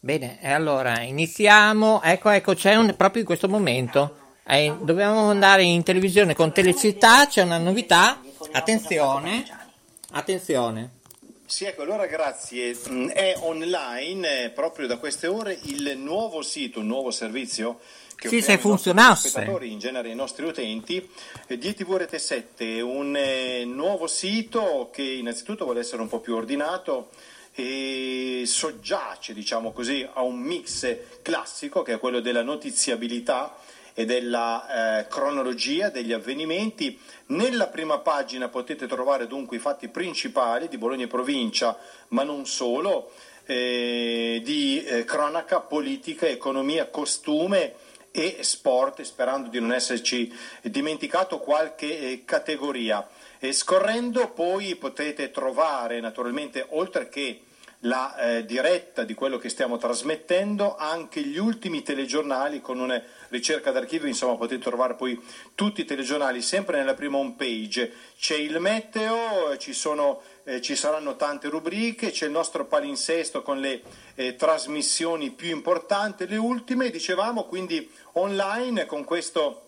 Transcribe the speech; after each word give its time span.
Bene, 0.00 0.40
allora 0.42 1.02
iniziamo. 1.02 2.02
Ecco, 2.02 2.30
ecco, 2.30 2.54
c'è 2.54 2.74
un, 2.74 2.96
proprio 2.96 3.20
in 3.20 3.26
questo 3.26 3.48
momento. 3.48 4.16
Eh, 4.44 4.74
dobbiamo 4.80 5.28
andare 5.28 5.62
in 5.62 5.84
televisione 5.84 6.34
con 6.34 6.52
Telecittà, 6.52 7.28
c'è 7.28 7.42
una 7.42 7.58
novità. 7.58 8.20
Attenzione, 8.50 9.44
attenzione. 10.10 10.98
Sì, 11.46 11.64
ecco, 11.64 11.82
allora 11.82 12.06
grazie. 12.06 12.76
Mm, 12.88 13.08
è 13.10 13.36
online 13.38 14.44
eh, 14.44 14.50
proprio 14.50 14.88
da 14.88 14.98
queste 14.98 15.28
ore 15.28 15.56
il 15.62 15.96
nuovo 15.96 16.42
sito, 16.42 16.80
un 16.80 16.86
nuovo 16.86 17.12
servizio 17.12 17.78
che 18.20 18.28
sì, 18.28 18.42
se 18.42 18.58
funzionasse. 18.58 19.46
in 19.62 19.78
genere 19.78 20.10
i 20.10 20.14
nostri 20.14 20.44
utenti, 20.44 21.08
eh, 21.46 21.56
di 21.56 21.68
ETV 21.68 21.96
Rete 21.96 22.18
7, 22.18 22.82
un 22.82 23.16
eh, 23.16 23.64
nuovo 23.64 24.06
sito 24.06 24.90
che 24.92 25.02
innanzitutto 25.02 25.64
vuole 25.64 25.80
essere 25.80 26.02
un 26.02 26.08
po' 26.08 26.20
più 26.20 26.34
ordinato 26.34 27.08
e 27.54 28.42
soggiace, 28.44 29.32
diciamo 29.32 29.72
così, 29.72 30.06
a 30.12 30.20
un 30.20 30.38
mix 30.38 30.98
classico 31.22 31.80
che 31.80 31.94
è 31.94 31.98
quello 31.98 32.20
della 32.20 32.42
notiziabilità 32.42 33.56
e 33.94 34.04
della 34.04 34.98
eh, 34.98 35.08
cronologia 35.08 35.88
degli 35.88 36.12
avvenimenti. 36.12 37.00
Nella 37.28 37.68
prima 37.68 38.00
pagina 38.00 38.48
potete 38.48 38.86
trovare 38.86 39.28
dunque 39.28 39.56
i 39.56 39.60
fatti 39.60 39.88
principali 39.88 40.68
di 40.68 40.76
Bologna 40.76 41.04
e 41.04 41.08
provincia, 41.08 41.74
ma 42.08 42.22
non 42.22 42.44
solo, 42.44 43.12
eh, 43.46 44.42
di 44.44 44.84
eh, 44.84 45.04
cronaca, 45.04 45.60
politica, 45.60 46.26
economia, 46.26 46.86
costume 46.88 47.88
e 48.12 48.38
sport, 48.40 49.02
sperando 49.02 49.48
di 49.48 49.60
non 49.60 49.72
esserci 49.72 50.32
dimenticato 50.62 51.38
qualche 51.38 51.98
eh, 51.98 52.22
categoria. 52.24 53.08
E 53.38 53.52
scorrendo 53.52 54.30
poi 54.30 54.76
potete 54.76 55.30
trovare 55.30 56.00
naturalmente, 56.00 56.66
oltre 56.70 57.08
che 57.08 57.42
la 57.84 58.14
eh, 58.16 58.44
diretta 58.44 59.04
di 59.04 59.14
quello 59.14 59.38
che 59.38 59.48
stiamo 59.48 59.78
trasmettendo, 59.78 60.76
anche 60.76 61.22
gli 61.22 61.38
ultimi 61.38 61.82
telegiornali 61.82 62.60
con 62.60 62.78
una 62.78 63.02
ricerca 63.28 63.70
d'archivio, 63.70 64.08
insomma 64.08 64.36
potete 64.36 64.62
trovare 64.62 64.94
poi 64.94 65.18
tutti 65.54 65.80
i 65.80 65.84
telegiornali 65.86 66.42
sempre 66.42 66.76
nella 66.76 66.94
prima 66.94 67.16
home 67.16 67.34
page. 67.36 67.90
C'è 68.18 68.36
il 68.36 68.60
meteo, 68.60 69.56
ci, 69.56 69.72
sono, 69.72 70.20
eh, 70.50 70.60
ci 70.60 70.74
saranno 70.74 71.14
tante 71.14 71.48
rubriche, 71.48 72.10
c'è 72.10 72.26
il 72.26 72.32
nostro 72.32 72.64
palinsesto 72.64 73.40
con 73.40 73.60
le 73.60 73.82
eh, 74.16 74.34
trasmissioni 74.34 75.30
più 75.30 75.50
importanti, 75.50 76.26
le 76.26 76.38
ultime, 76.38 76.90
dicevamo, 76.90 77.44
quindi 77.44 77.88
online 78.14 78.84
con 78.86 79.04
questo 79.04 79.62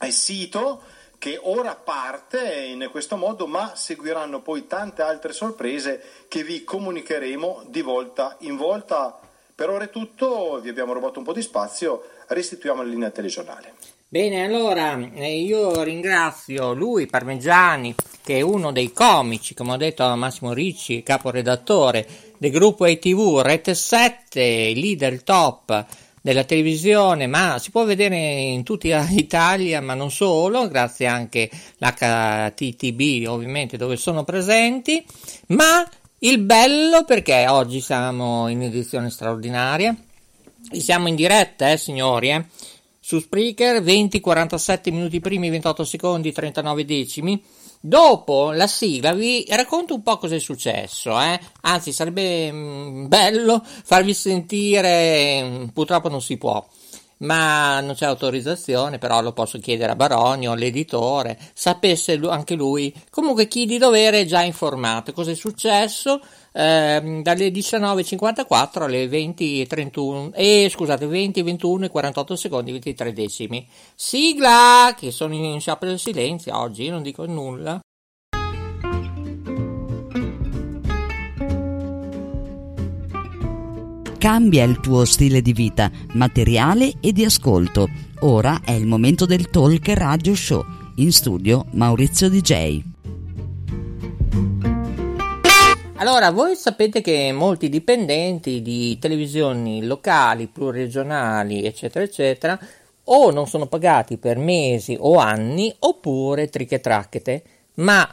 eh, 0.00 0.12
sito 0.12 0.82
che 1.18 1.36
ora 1.42 1.74
parte 1.74 2.64
in 2.64 2.88
questo 2.92 3.16
modo, 3.16 3.48
ma 3.48 3.74
seguiranno 3.74 4.40
poi 4.40 4.68
tante 4.68 5.02
altre 5.02 5.32
sorprese 5.32 6.00
che 6.28 6.44
vi 6.44 6.62
comunicheremo 6.62 7.64
di 7.66 7.82
volta 7.82 8.36
in 8.40 8.56
volta. 8.56 9.18
Per 9.52 9.68
ora 9.68 9.84
è 9.84 9.90
tutto, 9.90 10.60
vi 10.62 10.68
abbiamo 10.68 10.92
rubato 10.92 11.18
un 11.18 11.24
po' 11.24 11.32
di 11.32 11.42
spazio, 11.42 12.04
restituiamo 12.28 12.82
la 12.82 12.88
linea 12.88 13.10
telegiornale. 13.10 13.74
Bene, 14.12 14.44
allora 14.44 14.98
eh, 14.98 15.40
io 15.40 15.82
ringrazio 15.82 16.72
lui, 16.72 17.06
Parmigiani, 17.06 17.94
che 18.30 18.36
è 18.36 18.42
uno 18.42 18.70
dei 18.70 18.92
comici, 18.92 19.54
come 19.54 19.72
ho 19.72 19.76
detto 19.76 20.04
a 20.04 20.14
Massimo 20.14 20.52
Ricci, 20.52 21.02
caporedattore 21.02 22.06
del 22.38 22.52
gruppo 22.52 22.84
ATV 22.84 23.40
Rete 23.40 23.74
7, 23.74 24.72
leader 24.72 25.24
top 25.24 25.84
della 26.20 26.44
televisione, 26.44 27.26
ma 27.26 27.58
si 27.58 27.72
può 27.72 27.84
vedere 27.84 28.16
in 28.16 28.62
tutta 28.62 29.04
Italia, 29.10 29.80
ma 29.80 29.94
non 29.94 30.12
solo, 30.12 30.68
grazie 30.68 31.08
anche 31.08 31.50
all'HTTB 31.80 33.26
ovviamente 33.26 33.76
dove 33.76 33.96
sono 33.96 34.22
presenti, 34.22 35.04
ma 35.48 35.84
il 36.20 36.38
bello 36.38 37.02
perché 37.02 37.48
oggi 37.48 37.80
siamo 37.80 38.46
in 38.46 38.62
edizione 38.62 39.10
straordinaria, 39.10 39.92
siamo 40.70 41.08
in 41.08 41.16
diretta, 41.16 41.72
eh 41.72 41.76
signori, 41.76 42.30
eh, 42.30 42.44
su 43.00 43.18
Spreaker 43.18 43.82
20, 43.82 44.20
47 44.20 44.92
minuti 44.92 45.18
primi, 45.18 45.50
28 45.50 45.82
secondi, 45.82 46.30
39 46.30 46.84
decimi, 46.84 47.42
Dopo 47.82 48.52
la 48.52 48.66
sigla 48.66 49.14
vi 49.14 49.42
racconto 49.48 49.94
un 49.94 50.02
po' 50.02 50.18
cosa 50.18 50.34
è 50.34 50.38
successo, 50.38 51.18
eh? 51.18 51.40
anzi 51.62 51.92
sarebbe 51.92 52.52
mh, 52.52 52.56
mm, 52.56 53.06
bello 53.08 53.64
farvi 53.64 54.12
sentire, 54.12 55.42
mh, 55.42 55.46
mm, 55.46 55.66
purtroppo 55.68 56.10
non 56.10 56.20
si 56.20 56.36
può, 56.36 56.62
ma 57.20 57.80
non 57.80 57.94
c'è 57.94 58.04
autorizzazione, 58.04 58.98
però 58.98 59.22
lo 59.22 59.32
posso 59.32 59.58
chiedere 59.58 59.92
a 59.92 59.96
Baronio, 59.96 60.52
l'editore, 60.52 61.38
sapesse 61.54 62.20
anche 62.28 62.54
lui. 62.54 62.94
Comunque 63.08 63.48
chi 63.48 63.64
di 63.64 63.78
dovere 63.78 64.20
è 64.20 64.24
già 64.26 64.42
informato 64.42 65.14
cosa 65.14 65.30
è 65.30 65.34
successo 65.34 66.20
eh, 66.52 67.20
dalle 67.22 67.48
19.54 67.48 68.82
alle 68.82 69.06
20.31 69.06 70.30
e 70.34 70.68
scusate 70.70 71.06
20, 71.06 71.42
21 71.42 71.84
e 71.84 71.88
48 71.90 72.36
secondi 72.36 72.72
23 72.72 73.12
decimi. 73.12 73.66
Sigla 73.94 74.94
che 74.96 75.10
sono 75.10 75.34
in 75.34 75.60
sciopero 75.60 75.90
del 75.90 76.00
silenzio 76.00 76.56
oggi, 76.56 76.88
non 76.88 77.02
dico 77.02 77.26
nulla. 77.26 77.80
Cambia 84.20 84.64
il 84.64 84.80
tuo 84.80 85.06
stile 85.06 85.40
di 85.40 85.54
vita, 85.54 85.90
materiale 86.12 86.92
e 87.00 87.10
di 87.10 87.24
ascolto. 87.24 87.88
Ora 88.20 88.60
è 88.62 88.72
il 88.72 88.86
momento 88.86 89.24
del 89.24 89.48
Talk 89.48 89.88
Radio 89.94 90.34
Show. 90.34 90.62
In 90.96 91.10
studio 91.10 91.64
Maurizio 91.70 92.28
DJ. 92.28 92.99
Allora, 96.00 96.30
voi 96.30 96.56
sapete 96.56 97.02
che 97.02 97.30
molti 97.30 97.68
dipendenti 97.68 98.62
di 98.62 98.98
televisioni 98.98 99.84
locali, 99.84 100.46
pluriregionali, 100.46 101.62
eccetera, 101.66 102.02
eccetera, 102.02 102.58
o 103.04 103.30
non 103.30 103.46
sono 103.46 103.66
pagati 103.66 104.16
per 104.16 104.38
mesi 104.38 104.96
o 104.98 105.18
anni, 105.18 105.70
oppure 105.80 106.48
trichetracchete. 106.48 107.42
Ma 107.74 108.10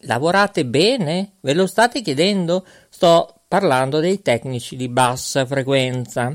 lavorate 0.00 0.66
bene? 0.66 1.36
Ve 1.40 1.54
lo 1.54 1.66
state 1.66 2.02
chiedendo? 2.02 2.66
Sto 2.90 3.40
parlando 3.48 3.98
dei 3.98 4.20
tecnici 4.20 4.76
di 4.76 4.90
bassa 4.90 5.46
frequenza. 5.46 6.30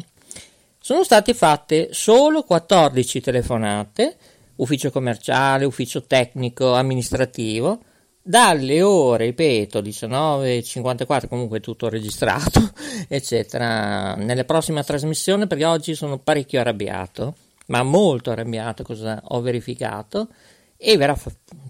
Sono 0.79 1.03
state 1.03 1.35
fatte 1.35 1.89
solo 1.91 2.41
14 2.41 3.21
telefonate, 3.21 4.17
ufficio 4.55 4.89
commerciale, 4.89 5.65
ufficio 5.65 6.05
tecnico, 6.05 6.73
amministrativo, 6.73 7.81
dalle 8.25 8.81
ore, 8.81 9.25
ripeto, 9.25 9.81
19.54, 9.81 11.27
comunque 11.27 11.59
tutto 11.59 11.89
registrato, 11.89 12.71
eccetera, 13.09 14.15
nelle 14.15 14.45
prossime 14.45 14.81
trasmissioni, 14.83 15.45
perché 15.45 15.65
oggi 15.65 15.93
sono 15.93 16.17
parecchio 16.19 16.61
arrabbiato, 16.61 17.35
ma 17.67 17.83
molto 17.83 18.31
arrabbiato, 18.31 18.83
cosa 18.83 19.21
ho 19.25 19.41
verificato, 19.41 20.29
e 20.77 20.97
verrà 20.97 21.17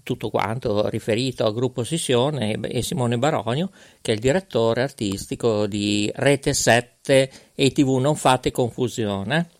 tutto 0.02 0.30
quanto 0.30 0.88
riferito 0.88 1.44
al 1.44 1.54
gruppo 1.54 1.82
Sissione 1.82 2.52
e 2.52 2.82
Simone 2.82 3.18
Baronio, 3.18 3.70
che 4.00 4.12
è 4.12 4.14
il 4.14 4.20
direttore 4.20 4.82
artistico 4.82 5.66
di 5.66 6.10
Rete 6.14 6.52
7 6.52 7.30
e 7.54 7.72
TV 7.72 7.98
Non 7.98 8.16
Fate 8.16 8.50
Confusione. 8.50 9.50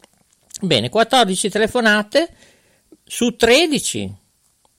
Bene, 0.60 0.88
14 0.88 1.50
telefonate 1.50 2.28
su 3.04 3.34
13, 3.36 4.14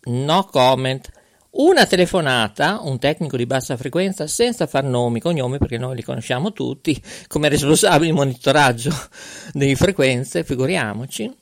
no 0.05 0.43
comment. 0.45 1.14
Una 1.57 1.85
telefonata, 1.85 2.79
un 2.81 2.99
tecnico 2.99 3.37
di 3.37 3.45
bassa 3.45 3.77
frequenza, 3.77 4.27
senza 4.27 4.67
far 4.67 4.83
nomi, 4.83 5.21
cognomi, 5.21 5.57
perché 5.57 5.77
noi 5.77 5.95
li 5.95 6.03
conosciamo 6.03 6.51
tutti, 6.51 7.01
come 7.27 7.47
responsabili 7.47 8.11
di 8.11 8.15
monitoraggio 8.15 8.91
delle 9.53 9.75
frequenze, 9.75 10.43
figuriamoci, 10.43 11.33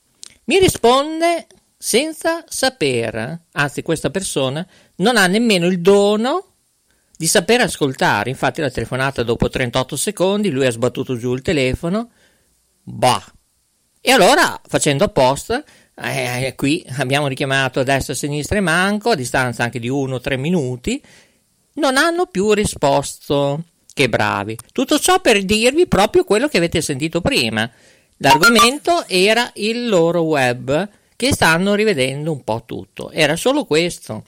mi 0.45 0.59
risponde 0.59 1.47
senza 1.75 2.43
saper, 2.47 3.41
anzi 3.53 3.81
questa 3.81 4.11
persona 4.11 4.65
non 4.97 5.17
ha 5.17 5.25
nemmeno 5.25 5.65
il 5.65 5.81
dono 5.81 6.45
di 7.17 7.25
saper 7.25 7.61
ascoltare. 7.61 8.29
Infatti 8.29 8.61
la 8.61 8.69
telefonata 8.69 9.23
dopo 9.23 9.49
38 9.49 9.95
secondi, 9.95 10.51
lui 10.51 10.67
ha 10.67 10.71
sbattuto 10.71 11.17
giù 11.17 11.33
il 11.33 11.41
telefono, 11.41 12.11
bah. 12.83 13.23
E 13.99 14.11
allora, 14.11 14.61
facendo 14.67 15.05
apposta, 15.05 15.63
eh, 15.95 16.53
qui 16.55 16.85
abbiamo 16.97 17.27
richiamato 17.27 17.79
a 17.79 17.83
destra, 17.83 18.13
a 18.13 18.15
sinistra 18.15 18.57
e 18.57 18.61
manco, 18.61 19.11
a 19.11 19.15
distanza 19.15 19.63
anche 19.63 19.79
di 19.79 19.89
1-3 19.89 20.37
minuti, 20.39 21.01
non 21.73 21.97
hanno 21.97 22.25
più 22.25 22.51
risposto. 22.53 23.63
Che 23.93 24.09
bravi. 24.09 24.57
Tutto 24.71 24.97
ciò 24.97 25.21
per 25.21 25.43
dirvi 25.43 25.85
proprio 25.85 26.23
quello 26.23 26.47
che 26.47 26.57
avete 26.57 26.81
sentito 26.81 27.21
prima. 27.21 27.69
L'argomento 28.17 29.05
era 29.07 29.51
il 29.55 29.87
loro 29.87 30.21
web 30.21 30.89
che 31.15 31.31
stanno 31.31 31.75
rivedendo 31.75 32.31
un 32.31 32.43
po' 32.43 32.63
tutto. 32.65 33.11
Era 33.11 33.35
solo 33.35 33.65
questo. 33.65 34.23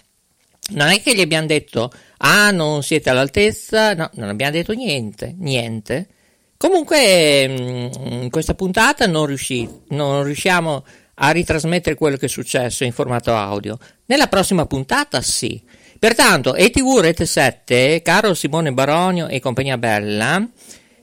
Non 0.73 0.89
è 0.89 1.01
che 1.01 1.15
gli 1.15 1.21
abbiamo 1.21 1.47
detto, 1.47 1.91
ah, 2.17 2.51
non 2.51 2.83
siete 2.83 3.09
all'altezza, 3.09 3.95
no, 3.95 4.09
non 4.13 4.29
abbiamo 4.29 4.51
detto 4.51 4.73
niente, 4.73 5.33
niente. 5.37 6.09
Comunque, 6.57 7.47
mm, 7.47 8.21
in 8.23 8.29
questa 8.29 8.53
puntata 8.53 9.07
non, 9.07 9.25
riusci, 9.25 9.67
non 9.89 10.23
riusciamo 10.23 10.75
a 10.75 10.83
ritrasmettere 11.15 11.95
quello 11.95 12.17
che 12.17 12.25
è 12.25 12.29
successo 12.29 12.83
in 12.83 12.91
formato 12.91 13.33
audio. 13.35 13.77
Nella 14.05 14.27
prossima 14.27 14.65
puntata 14.65 15.21
sì. 15.21 15.61
Pertanto, 15.97 16.55
ETV 16.55 16.99
Rete 16.99 17.25
7, 17.25 18.01
caro 18.01 18.33
Simone 18.33 18.73
Baronio 18.73 19.27
e 19.27 19.39
compagnia 19.39 19.77
bella, 19.77 20.45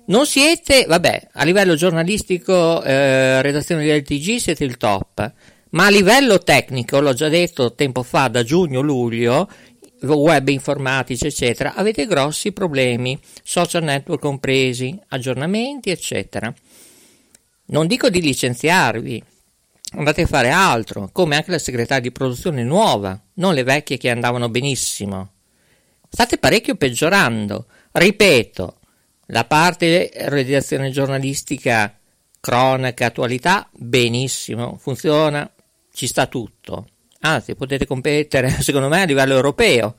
non 0.04 0.26
siete, 0.26 0.84
vabbè, 0.86 1.28
a 1.32 1.44
livello 1.44 1.74
giornalistico, 1.74 2.82
eh, 2.82 3.40
redazione 3.40 3.84
del 3.84 4.02
TG 4.02 4.36
siete 4.36 4.64
il 4.64 4.76
top, 4.76 5.32
ma 5.70 5.86
a 5.86 5.90
livello 5.90 6.38
tecnico, 6.38 7.00
l'ho 7.00 7.14
già 7.14 7.28
detto 7.28 7.74
tempo 7.74 8.02
fa, 8.02 8.28
da 8.28 8.42
giugno-luglio, 8.42 9.48
web 10.02 10.48
informatici, 10.48 11.26
eccetera, 11.26 11.74
avete 11.74 12.06
grossi 12.06 12.52
problemi, 12.52 13.18
social 13.42 13.84
network 13.84 14.20
compresi, 14.20 14.98
aggiornamenti, 15.08 15.90
eccetera. 15.90 16.52
Non 17.66 17.86
dico 17.86 18.10
di 18.10 18.20
licenziarvi, 18.20 19.22
andate 19.94 20.22
a 20.22 20.26
fare 20.26 20.50
altro, 20.50 21.08
come 21.12 21.36
anche 21.36 21.50
la 21.50 21.58
segretaria 21.58 22.02
di 22.02 22.12
produzione 22.12 22.62
nuova, 22.62 23.20
non 23.34 23.54
le 23.54 23.62
vecchie 23.62 23.98
che 23.98 24.10
andavano 24.10 24.48
benissimo. 24.48 25.32
State 26.08 26.38
parecchio 26.38 26.74
peggiorando. 26.74 27.66
Ripeto, 27.92 28.76
la 29.26 29.44
parte 29.44 30.10
redazione 30.14 30.90
giornalistica, 30.90 31.96
cronaca, 32.40 33.06
attualità, 33.06 33.68
benissimo, 33.72 34.76
funziona, 34.78 35.50
ci 35.92 36.06
sta 36.06 36.26
tutto. 36.26 36.88
Anzi, 37.20 37.54
potete 37.54 37.86
competere, 37.86 38.50
secondo 38.60 38.88
me, 38.88 39.02
a 39.02 39.06
livello 39.06 39.34
europeo. 39.34 39.94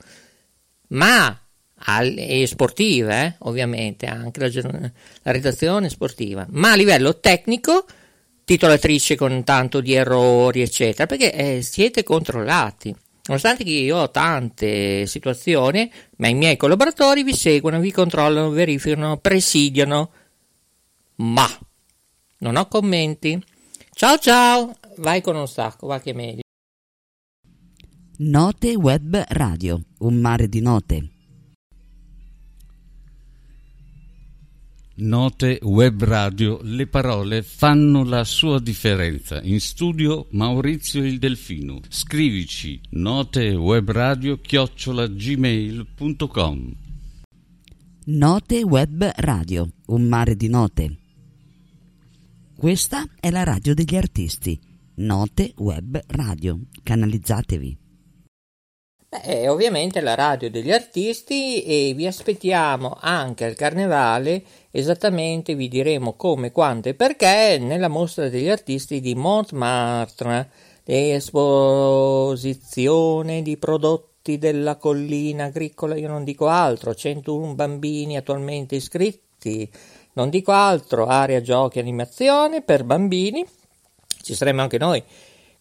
Ma 0.88 1.38
e 1.86 2.46
sportiva, 2.46 3.24
eh, 3.24 3.34
ovviamente, 3.40 4.06
anche 4.06 4.40
la, 4.40 4.90
la 5.22 5.32
redazione 5.32 5.88
sportiva, 5.90 6.46
ma 6.50 6.72
a 6.72 6.76
livello 6.76 7.18
tecnico 7.18 7.84
titolatrice 8.44 9.16
con 9.16 9.42
tanto 9.44 9.80
di 9.80 9.94
errori, 9.94 10.60
eccetera, 10.60 11.06
perché 11.06 11.32
eh, 11.32 11.62
siete 11.62 12.02
controllati. 12.02 12.94
Nonostante 13.26 13.64
che 13.64 13.70
io 13.70 13.96
ho 13.96 14.10
tante 14.10 15.06
situazioni, 15.06 15.90
ma 16.16 16.28
i 16.28 16.34
miei 16.34 16.56
collaboratori 16.56 17.22
vi 17.22 17.34
seguono, 17.34 17.80
vi 17.80 17.90
controllano, 17.90 18.50
verificano, 18.50 19.16
presidiano. 19.16 20.10
Ma 21.16 21.48
non 22.38 22.56
ho 22.56 22.68
commenti. 22.68 23.42
Ciao 23.92 24.18
ciao, 24.18 24.74
vai 24.96 25.22
con 25.22 25.36
un 25.36 25.48
sacco, 25.48 25.86
va 25.86 26.00
che 26.00 26.10
è 26.10 26.14
meglio. 26.14 26.42
Note 28.18 28.74
Web 28.74 29.24
Radio, 29.28 29.80
un 30.00 30.16
mare 30.16 30.48
di 30.48 30.60
note. 30.60 31.13
Note 34.96 35.58
Web 35.62 36.04
Radio, 36.04 36.60
le 36.62 36.86
parole 36.86 37.42
fanno 37.42 38.04
la 38.04 38.22
sua 38.22 38.60
differenza. 38.60 39.42
In 39.42 39.58
studio 39.58 40.28
Maurizio 40.30 41.04
il 41.04 41.18
Delfino. 41.18 41.80
Scrivici 41.88 42.80
notewebradio 42.90 44.38
chiocciola 44.38 45.08
gmail.com 45.08 46.72
Note 48.04 48.62
Web 48.62 49.10
Radio, 49.16 49.68
un 49.86 50.02
mare 50.02 50.36
di 50.36 50.48
note. 50.48 50.96
Questa 52.54 53.04
è 53.18 53.30
la 53.30 53.42
radio 53.42 53.74
degli 53.74 53.96
artisti. 53.96 54.56
Note 54.96 55.54
Web 55.56 56.00
Radio. 56.06 56.60
Canalizzatevi. 56.84 57.83
Beh, 59.22 59.46
ovviamente 59.46 60.00
la 60.00 60.16
radio 60.16 60.50
degli 60.50 60.72
artisti 60.72 61.62
e 61.62 61.92
vi 61.94 62.04
aspettiamo 62.04 62.96
anche 63.00 63.44
al 63.44 63.54
carnevale, 63.54 64.42
esattamente 64.72 65.54
vi 65.54 65.68
diremo 65.68 66.14
come, 66.14 66.50
quando 66.50 66.88
e 66.88 66.94
perché 66.94 67.58
nella 67.60 67.86
mostra 67.86 68.28
degli 68.28 68.48
artisti 68.48 69.00
di 69.00 69.14
Montmartre, 69.14 70.50
esposizione 70.82 71.62
di 73.42 73.56
prodotti 73.56 74.36
della 74.36 74.74
collina 74.78 75.44
agricola, 75.44 75.94
io 75.94 76.08
non 76.08 76.24
dico 76.24 76.48
altro, 76.48 76.92
101 76.92 77.54
bambini 77.54 78.16
attualmente 78.16 78.74
iscritti, 78.74 79.70
non 80.14 80.28
dico 80.28 80.50
altro, 80.50 81.06
area 81.06 81.40
giochi 81.40 81.78
animazione 81.78 82.62
per 82.62 82.82
bambini, 82.82 83.46
ci 84.22 84.34
saremo 84.34 84.60
anche 84.60 84.78
noi 84.78 85.00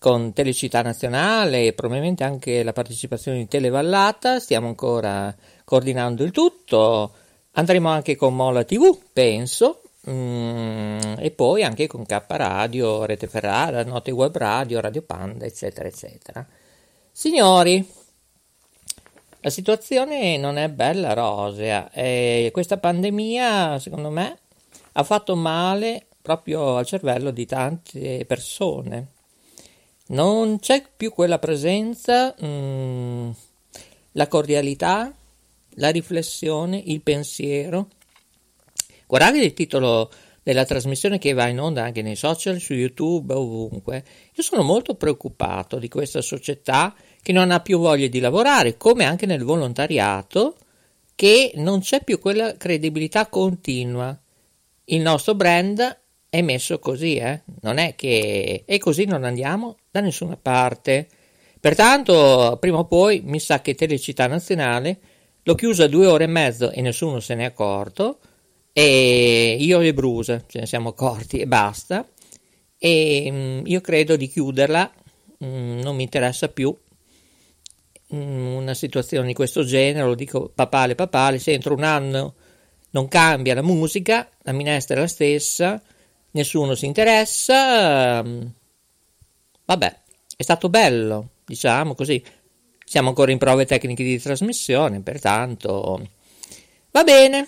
con 0.03 0.33
Telecittà 0.33 0.81
Nazionale 0.81 1.67
e 1.67 1.71
probabilmente 1.71 2.25
anche 2.25 2.61
la 2.61 2.73
partecipazione 2.73 3.37
di 3.37 3.47
Televallata, 3.47 4.37
stiamo 4.41 4.67
ancora 4.67 5.33
coordinando 5.63 6.25
il 6.25 6.31
tutto, 6.31 7.13
andremo 7.51 7.87
anche 7.87 8.17
con 8.17 8.35
Mola 8.35 8.65
TV, 8.65 8.99
penso, 9.13 9.83
mm, 10.09 11.13
e 11.19 11.31
poi 11.31 11.63
anche 11.63 11.87
con 11.87 12.05
K 12.05 12.21
Radio, 12.27 13.05
Rete 13.05 13.27
Ferrara, 13.27 13.85
Note 13.85 14.11
Web 14.11 14.35
Radio, 14.35 14.81
Radio 14.81 15.03
Panda, 15.03 15.45
eccetera, 15.45 15.87
eccetera. 15.87 16.45
Signori, 17.09 17.89
la 19.39 19.49
situazione 19.49 20.35
non 20.35 20.57
è 20.57 20.67
bella 20.67 21.13
rosea. 21.13 21.89
E 21.93 22.49
questa 22.51 22.75
pandemia, 22.75 23.79
secondo 23.79 24.09
me, 24.09 24.37
ha 24.91 25.03
fatto 25.03 25.37
male 25.37 26.07
proprio 26.21 26.75
al 26.75 26.85
cervello 26.85 27.31
di 27.31 27.45
tante 27.45 28.25
persone 28.25 29.11
non 30.13 30.59
c'è 30.59 30.83
più 30.95 31.11
quella 31.11 31.39
presenza, 31.39 32.35
mm, 32.43 33.29
la 34.13 34.27
cordialità, 34.27 35.13
la 35.75 35.89
riflessione, 35.89 36.81
il 36.85 37.01
pensiero. 37.01 37.89
Guardate 39.07 39.39
il 39.39 39.53
titolo 39.53 40.11
della 40.43 40.65
trasmissione 40.65 41.17
che 41.17 41.33
va 41.33 41.47
in 41.47 41.59
onda 41.59 41.83
anche 41.83 42.01
nei 42.01 42.15
social, 42.15 42.59
su 42.59 42.73
YouTube, 42.73 43.33
ovunque. 43.33 44.03
Io 44.33 44.43
sono 44.43 44.61
molto 44.61 44.95
preoccupato 44.95 45.79
di 45.79 45.87
questa 45.87 46.21
società 46.21 46.93
che 47.21 47.31
non 47.31 47.49
ha 47.49 47.59
più 47.59 47.79
voglia 47.79 48.07
di 48.07 48.19
lavorare, 48.19 48.77
come 48.77 49.05
anche 49.05 49.25
nel 49.25 49.43
volontariato, 49.43 50.57
che 51.15 51.53
non 51.55 51.79
c'è 51.79 52.03
più 52.03 52.19
quella 52.19 52.55
credibilità 52.55 53.27
continua. 53.27 54.17
Il 54.85 55.01
nostro 55.01 55.33
brand 55.33 56.01
è 56.33 56.41
messo 56.41 56.79
così, 56.79 57.17
eh? 57.17 57.43
non 57.61 57.77
è 57.77 57.93
che 57.93 58.63
e 58.65 58.79
così 58.79 59.05
non 59.05 59.23
andiamo 59.23 59.77
da 59.91 59.99
nessuna 59.99 60.35
parte. 60.35 61.07
Pertanto, 61.59 62.57
prima 62.59 62.79
o 62.79 62.85
poi, 62.85 63.21
mi 63.23 63.39
sa 63.39 63.61
che 63.61 63.75
Telecittà 63.75 64.25
Nazionale 64.25 64.99
l'ho 65.43 65.53
chiusa 65.53 65.85
due 65.85 66.07
ore 66.07 66.23
e 66.23 66.27
mezzo 66.27 66.71
e 66.71 66.81
nessuno 66.81 67.19
se 67.19 67.35
n'è 67.35 67.43
accorto, 67.43 68.17
e 68.73 69.57
io 69.59 69.79
e 69.81 69.93
Brusa 69.93 70.43
ce 70.47 70.61
ne 70.61 70.65
siamo 70.65 70.89
accorti 70.89 71.37
e 71.37 71.45
basta, 71.45 72.03
e 72.79 73.27
mm, 73.29 73.65
io 73.67 73.81
credo 73.81 74.15
di 74.15 74.27
chiuderla, 74.27 74.91
mm, 75.45 75.81
non 75.81 75.95
mi 75.95 76.01
interessa 76.01 76.47
più 76.47 76.75
mm, 78.11 78.55
una 78.55 78.73
situazione 78.73 79.27
di 79.27 79.33
questo 79.35 79.63
genere, 79.63 80.07
lo 80.07 80.15
dico 80.15 80.49
papale 80.49 80.95
papale, 80.95 81.37
se 81.37 81.51
entro 81.51 81.75
un 81.75 81.83
anno 81.83 82.33
non 82.89 83.07
cambia 83.07 83.53
la 83.53 83.61
musica, 83.61 84.27
la 84.41 84.51
minestra 84.51 84.95
è 84.95 84.99
la 84.99 85.07
stessa, 85.07 85.79
nessuno 86.33 86.75
si 86.75 86.85
interessa. 86.85 88.19
Ehm, 88.19 88.53
vabbè, 89.65 89.99
è 90.35 90.43
stato 90.43 90.69
bello, 90.69 91.29
diciamo 91.45 91.95
così. 91.95 92.23
Siamo 92.85 93.09
ancora 93.09 93.31
in 93.31 93.37
prove 93.37 93.65
tecniche 93.65 94.03
di 94.03 94.19
trasmissione, 94.19 95.01
pertanto 95.01 96.09
va 96.91 97.03
bene. 97.03 97.47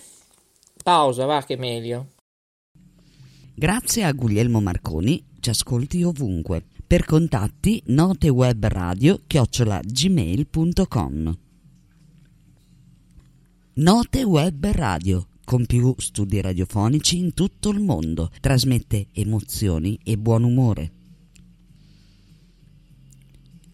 Pausa, 0.81 1.25
va 1.25 1.43
che 1.43 1.53
è 1.55 1.57
meglio. 1.57 2.07
Grazie 3.53 4.03
a 4.03 4.11
Guglielmo 4.11 4.59
Marconi, 4.59 5.23
ci 5.39 5.49
ascolti 5.49 6.03
ovunque. 6.03 6.63
Per 6.87 7.05
contatti 7.05 7.81
notewebradio 7.87 9.21
chiocciola 9.25 9.79
gmail.com 9.83 11.37
Note 13.73 14.23
Web 14.23 14.65
Radio 14.71 15.27
con 15.45 15.65
più 15.65 15.95
studi 15.97 16.41
radiofonici 16.41 17.17
in 17.17 17.33
tutto 17.33 17.69
il 17.69 17.79
mondo. 17.79 18.29
Trasmette 18.41 19.07
emozioni 19.13 19.97
e 20.03 20.17
buon 20.17 20.43
umore. 20.43 20.91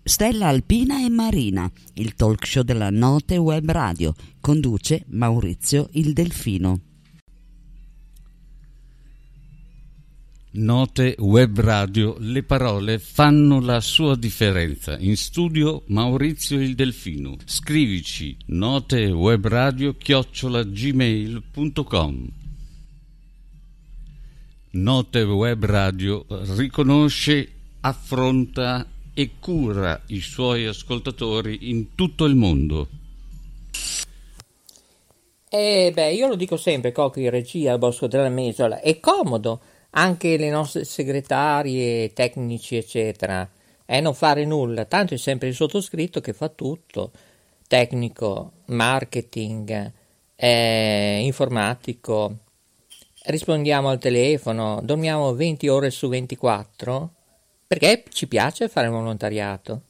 Stella 0.03 0.47
Alpina 0.47 1.03
e 1.03 1.09
Marina, 1.09 1.71
il 1.93 2.15
talk 2.15 2.45
show 2.45 2.63
della 2.63 2.89
Note 2.89 3.37
Web 3.37 3.71
Radio, 3.71 4.13
conduce 4.39 5.05
Maurizio 5.07 5.89
il 5.93 6.13
Delfino. 6.13 6.90
Note 10.53 11.15
Web 11.17 11.61
Radio, 11.61 12.17
le 12.19 12.43
parole 12.43 12.99
fanno 12.99 13.61
la 13.61 13.79
sua 13.79 14.17
differenza. 14.17 14.97
In 14.99 15.15
studio 15.15 15.83
Maurizio 15.85 16.59
il 16.59 16.75
Delfino. 16.75 17.37
Scrivici 17.45 18.35
notewebradio 18.47 19.95
chiocciola 19.95 20.61
gmail.com 20.63 22.27
Note 24.71 25.21
Web 25.21 25.63
Radio 25.63 26.25
riconosce, 26.57 27.51
affronta 27.79 28.85
e 29.13 29.31
cura 29.39 30.01
i 30.07 30.19
suoi 30.19 30.65
ascoltatori 30.65 31.69
in 31.69 31.95
tutto 31.95 32.25
il 32.25 32.35
mondo. 32.35 32.89
E 35.47 35.91
beh, 35.93 36.11
io 36.11 36.27
lo 36.27 36.35
dico 36.35 36.57
sempre, 36.57 36.91
Cocchi, 36.91 37.29
regia 37.29 37.77
Bosco 37.77 38.07
della 38.07 38.27
Mesola, 38.27 38.81
è 38.81 38.99
comodo 38.99 39.61
anche 39.91 40.37
le 40.37 40.49
nostre 40.49 40.83
segretarie, 40.83 42.13
tecnici, 42.13 42.75
eccetera, 42.75 43.49
e 43.85 43.99
non 43.99 44.13
fare 44.13 44.45
nulla, 44.45 44.85
tanto 44.85 45.13
è 45.13 45.17
sempre 45.17 45.49
il 45.49 45.55
sottoscritto 45.55 46.21
che 46.21 46.33
fa 46.33 46.49
tutto, 46.49 47.11
tecnico, 47.67 48.51
marketing, 48.67 49.91
eh, 50.35 51.19
informatico, 51.23 52.37
rispondiamo 53.25 53.89
al 53.89 53.99
telefono, 53.99 54.79
dormiamo 54.83 55.33
20 55.33 55.67
ore 55.67 55.89
su 55.89 56.07
24, 56.07 57.13
perché 57.67 58.03
ci 58.09 58.27
piace 58.27 58.69
fare 58.69 58.87
volontariato. 58.87 59.81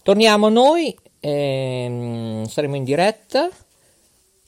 Torniamo 0.02 0.50
noi, 0.50 0.98
ehm, 1.20 2.46
saremo 2.46 2.76
in 2.76 2.84
diretta 2.84 3.52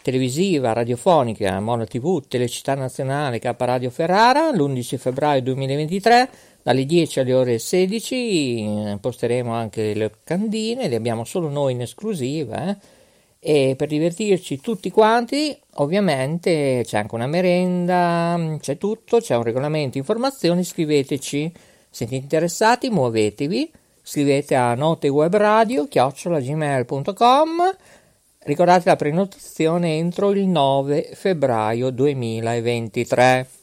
televisiva, 0.01 0.72
radiofonica, 0.72 1.60
Mono 1.60 1.86
TV, 1.86 2.25
Telecittà 2.27 2.75
Nazionale, 2.75 3.39
K 3.39 3.53
Radio 3.57 3.89
Ferrara, 3.89 4.51
l'11 4.51 4.98
febbraio 4.98 5.41
2023, 5.41 6.29
dalle 6.67 6.86
10 6.86 7.21
alle 7.21 7.33
ore 7.33 7.59
16, 7.59 8.15
eh, 8.15 8.97
posteremo 9.00 9.53
anche 9.53 9.93
le 9.93 10.12
candine, 10.25 10.89
le 10.89 10.97
abbiamo 10.97 11.24
solo 11.24 11.47
noi 11.47 11.71
in 11.71 11.79
esclusiva, 11.79 12.67
eh? 12.67 12.77
e 13.39 13.75
per 13.77 13.88
divertirci 13.88 14.59
tutti 14.59 14.91
quanti 14.91 15.57
ovviamente 15.75 16.81
c'è 16.83 16.97
anche 16.97 17.15
una 17.15 17.25
merenda, 17.25 18.57
c'è 18.59 18.77
tutto, 18.77 19.21
c'è 19.21 19.38
un 19.38 19.43
regolamento, 19.43 19.97
informazioni, 19.97 20.65
scriveteci, 20.65 21.50
siete 21.89 22.15
interessati, 22.15 22.89
muovetevi, 22.89 23.71
scrivete 24.01 24.53
a 24.55 24.75
notewebradio 24.75 25.88
chiocciolagmail.com 25.88 27.75
ricordate 28.39 28.89
la 28.89 28.95
prenotazione 28.97 29.95
entro 29.95 30.31
il 30.31 30.45
9 30.47 31.12
febbraio 31.13 31.91
2023 31.91 33.57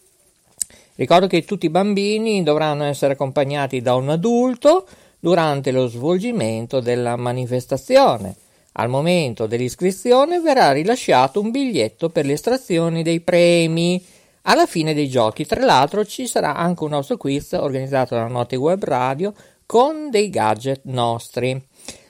ricordo 0.97 1.27
che 1.27 1.45
tutti 1.45 1.67
i 1.67 1.71
bambini 1.71 2.43
dovranno 2.43 2.85
essere 2.85 3.15
accompagnati 3.15 3.81
da 3.81 3.95
un 3.95 4.11
adulto 4.11 4.87
durante 5.19 5.71
lo 5.71 5.87
svolgimento 5.87 6.81
della 6.81 7.17
manifestazione 7.17 8.37
al 8.77 8.89
momento 8.89 9.47
dell'iscrizione 9.47 10.41
verrà 10.41 10.73
rilasciato 10.73 11.41
un 11.41 11.51
biglietto 11.51 12.09
per 12.09 12.25
l'estrazione 12.25 13.03
dei 13.03 13.21
premi. 13.21 14.05
Alla 14.43 14.67
fine 14.67 14.95
dei 14.95 15.09
giochi, 15.09 15.47
tra 15.47 15.65
l'altro, 15.65 16.05
ci 16.05 16.27
sarà 16.27 16.57
anche 16.57 16.83
un 16.83 16.91
nostro 16.91 17.17
quiz 17.17 17.53
organizzato 17.53 18.17
da 18.17 18.27
Note 18.27 18.57
Web 18.57 18.83
Radio 18.83 19.33
con 19.65 20.11
dei 20.11 20.29
gadget 20.29 20.81
nostri. 20.85 21.61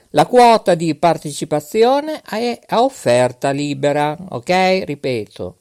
La 0.09 0.25
quota 0.25 0.73
di 0.73 0.95
partecipazione 0.95 2.21
è 2.27 2.59
a 2.67 2.81
offerta 2.81 3.51
libera, 3.51 4.17
ok? 4.29 4.81
Ripeto, 4.85 5.57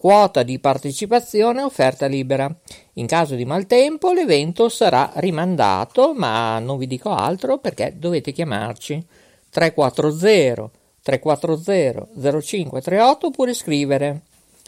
quota 0.00 0.42
di 0.42 0.58
partecipazione 0.58 1.60
offerta 1.60 2.06
libera. 2.06 2.50
In 2.94 3.06
caso 3.06 3.34
di 3.34 3.44
maltempo 3.44 4.14
l'evento 4.14 4.70
sarà 4.70 5.12
rimandato, 5.16 6.14
ma 6.14 6.58
non 6.58 6.78
vi 6.78 6.86
dico 6.86 7.10
altro 7.10 7.58
perché 7.58 7.92
dovete 7.98 8.32
chiamarci. 8.32 9.04
340 9.50 10.70
340 11.02 12.40
0538 12.40 13.26
oppure 13.26 13.52
scrivere 13.52 14.22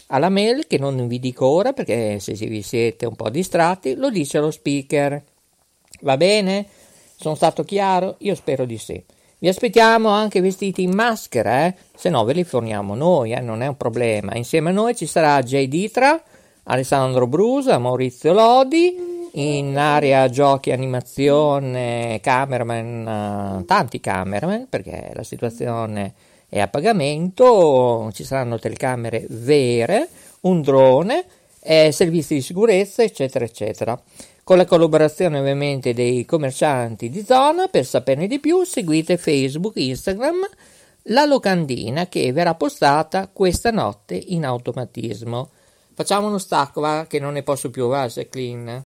alla 0.07 0.29
mail 0.29 0.67
che 0.67 0.77
non 0.77 1.07
vi 1.07 1.17
dico 1.17 1.47
ora 1.47 1.73
perché 1.73 2.19
se 2.19 2.33
vi 2.33 2.61
siete 2.61 3.07
un 3.07 3.15
po' 3.15 3.31
distratti 3.31 3.95
lo 3.95 4.11
dice 4.11 4.37
lo 4.37 4.51
speaker. 4.51 5.19
Va 6.01 6.15
bene? 6.15 6.67
Sono 7.15 7.33
stato 7.33 7.63
chiaro? 7.63 8.17
Io 8.19 8.35
spero 8.35 8.65
di 8.65 8.77
sì. 8.77 9.03
Vi 9.43 9.49
aspettiamo 9.49 10.07
anche 10.07 10.39
vestiti 10.39 10.83
in 10.83 10.93
maschera, 10.93 11.65
eh? 11.65 11.75
se 11.93 12.09
no 12.09 12.23
ve 12.23 12.31
li 12.31 12.45
forniamo 12.45 12.95
noi, 12.95 13.33
eh? 13.33 13.41
non 13.41 13.61
è 13.61 13.67
un 13.67 13.75
problema. 13.75 14.37
Insieme 14.37 14.69
a 14.69 14.71
noi 14.71 14.95
ci 14.95 15.05
sarà 15.05 15.43
Jay 15.43 15.67
Ditra, 15.67 16.23
Alessandro 16.63 17.27
Brusa, 17.27 17.77
Maurizio 17.77 18.31
Lodi 18.31 18.95
in 19.33 19.77
area 19.77 20.29
giochi, 20.29 20.71
animazione, 20.71 22.21
cameraman, 22.21 23.57
uh, 23.59 23.65
tanti 23.65 23.99
cameraman 23.99 24.67
perché 24.69 25.11
la 25.13 25.23
situazione 25.23 26.13
è 26.47 26.61
a 26.61 26.69
pagamento, 26.69 28.11
ci 28.13 28.23
saranno 28.23 28.57
telecamere 28.57 29.25
vere, 29.27 30.07
un 30.43 30.61
drone, 30.61 31.25
eh, 31.59 31.91
servizi 31.91 32.35
di 32.35 32.41
sicurezza, 32.41 33.03
eccetera, 33.03 33.43
eccetera. 33.43 34.01
Con 34.43 34.57
la 34.57 34.65
collaborazione 34.65 35.39
ovviamente 35.39 35.93
dei 35.93 36.25
commercianti 36.25 37.09
di 37.09 37.23
zona, 37.23 37.67
per 37.67 37.85
saperne 37.85 38.27
di 38.27 38.39
più 38.39 38.63
seguite 38.65 39.17
Facebook, 39.17 39.77
Instagram, 39.77 40.45
la 41.07 41.23
locandina 41.25 42.07
che 42.07 42.31
verrà 42.33 42.53
postata 42.55 43.29
questa 43.29 43.71
notte 43.71 44.15
in 44.15 44.45
automatismo. 44.45 45.51
Facciamo 45.93 46.27
uno 46.27 46.39
stacco, 46.39 46.81
va, 46.81 47.05
che 47.07 47.19
non 47.19 47.33
ne 47.33 47.43
posso 47.43 47.69
più, 47.69 47.87
va, 47.87 48.09
clean. 48.29 48.81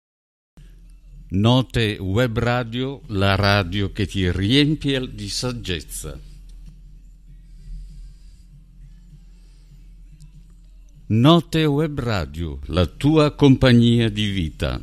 Note 1.28 1.98
Web 2.00 2.38
Radio, 2.38 3.00
la 3.08 3.36
radio 3.36 3.92
che 3.92 4.06
ti 4.06 4.30
riempie 4.30 5.14
di 5.14 5.28
saggezza. 5.28 6.18
Note 11.06 11.64
Web 11.64 12.00
Radio, 12.00 12.58
la 12.66 12.86
tua 12.86 13.34
compagnia 13.34 14.08
di 14.08 14.26
vita. 14.26 14.80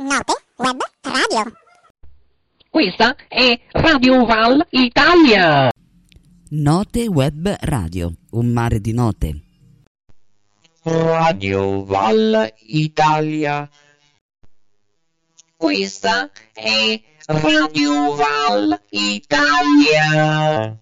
Note 0.00 0.32
Web 0.56 0.80
Radio. 1.02 1.52
Questa 2.70 3.14
è 3.28 3.60
Radio 3.72 4.24
Val 4.24 4.66
Italia. 4.70 5.70
Note 6.48 7.06
Web 7.06 7.54
Radio, 7.60 8.10
un 8.30 8.46
mare 8.46 8.80
di 8.80 8.94
note. 8.94 9.40
Radio 10.84 11.84
Val 11.84 12.50
Italia. 12.60 13.68
Questa 15.54 16.30
è 16.54 16.98
Radio 17.26 18.14
Val 18.14 18.80
Italia. 18.88 20.78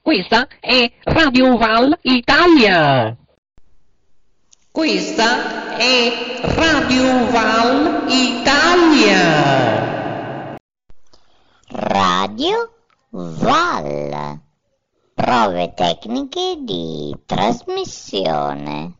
Questa 0.00 0.48
è 0.58 0.90
Radio 1.02 1.58
Val 1.58 1.98
Italia. 2.00 3.14
Questa 4.72 5.76
è 5.78 6.38
Radio 6.42 7.28
Val 7.28 8.04
Italia. 8.06 9.26
Radio 11.70 12.72
Val. 13.10 14.40
Prove 15.12 15.74
tecniche 15.74 16.58
di 16.60 17.12
trasmissione. 17.26 18.99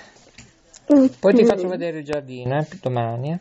Poi 1.19 1.33
ti 1.33 1.45
faccio 1.45 1.67
vedere 1.69 1.99
il 1.99 2.03
giardino, 2.05 2.57
eh, 2.57 2.67
domani. 2.81 3.31
eh. 3.31 3.37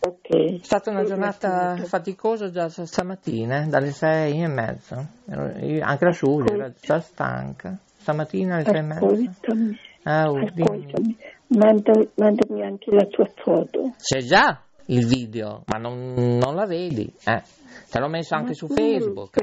Ok. 0.00 0.60
È 0.60 0.64
stata 0.64 0.90
una 0.90 1.04
giornata 1.04 1.76
faticosa 1.76 2.50
già 2.50 2.68
stamattina, 2.68 3.62
eh, 3.62 3.66
dalle 3.68 3.90
sei 3.92 4.42
e 4.42 4.48
mezza. 4.48 4.96
Anche 5.30 6.04
la 6.04 6.10
Giulia 6.10 6.54
era 6.54 6.72
già 6.78 7.00
stanca. 7.00 7.78
Stamattina 7.96 8.56
alle 8.56 8.64
sei 8.64 8.76
e 8.78 8.82
mezza. 8.82 9.04
Ascoltami, 9.06 9.78
Ah, 10.02 10.24
oh, 10.30 10.38
dimmi. 10.52 10.62
ascoltami. 10.62 11.16
Manda, 11.46 11.92
mandami 12.16 12.62
anche 12.62 12.90
la 12.90 13.06
tua 13.06 13.30
foto. 13.34 13.94
C'è 13.98 14.18
già 14.20 14.60
il 14.86 15.06
video, 15.06 15.62
ma 15.66 15.78
non, 15.78 16.12
non 16.14 16.54
la 16.54 16.66
vedi. 16.66 17.10
Eh. 17.24 17.42
Te 17.90 17.98
l'ho 18.00 18.08
messo 18.08 18.34
anche 18.34 18.48
Ma 18.48 18.54
su 18.54 18.66
Facebook. 18.66 19.36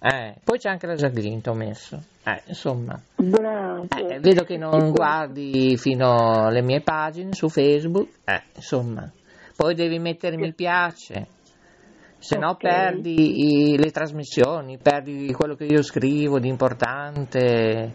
Eh, 0.00 0.36
poi 0.44 0.58
c'è 0.58 0.68
anche 0.68 0.86
la 0.86 0.94
ti 0.94 1.48
ho 1.48 1.54
messo. 1.54 2.00
Eh, 2.24 2.42
insomma, 2.46 3.00
eh, 3.16 4.20
vedo 4.20 4.44
che 4.44 4.56
non 4.56 4.90
guardi 4.90 5.76
fino 5.76 6.44
alle 6.46 6.62
mie 6.62 6.82
pagine 6.82 7.32
su 7.32 7.48
Facebook. 7.48 8.08
Eh, 8.24 8.42
insomma, 8.54 9.10
poi 9.56 9.74
devi 9.74 9.98
mettere 9.98 10.36
mi 10.36 10.52
piace. 10.54 11.26
Se 12.18 12.36
no 12.36 12.50
Ok. 12.50 12.62
perdi 12.62 13.72
i- 13.72 13.78
le 13.78 13.90
trasmissioni, 13.90 14.78
perdi 14.78 15.32
quello 15.32 15.54
che 15.54 15.64
io 15.64 15.82
scrivo 15.82 16.38
di 16.38 16.48
importante. 16.48 17.94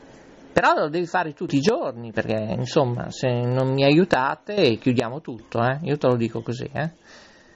Però 0.54 0.73
lo 0.75 0.89
devi 0.89 1.08
fare 1.08 1.34
tutti 1.34 1.56
i 1.56 1.62
giorni, 1.62 2.12
perché 2.12 2.54
insomma, 2.58 3.10
se 3.10 3.27
non 3.27 3.73
mi 3.73 3.84
aiutate 3.84 4.77
chiudiamo 4.77 5.19
tutto, 5.19 5.60
eh. 5.62 5.80
Io 5.84 5.97
te 5.97 6.08
lo 6.08 6.15
dico 6.15 6.41
così, 6.41 6.69
eh. 6.71 6.91